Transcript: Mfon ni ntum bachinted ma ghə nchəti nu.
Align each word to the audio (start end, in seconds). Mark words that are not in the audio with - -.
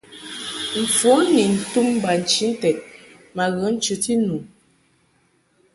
Mfon 0.83 1.21
ni 1.35 1.45
ntum 1.55 1.89
bachinted 2.03 2.77
ma 3.35 3.45
ghə 3.55 3.67
nchəti 3.73 4.13
nu. 4.25 4.37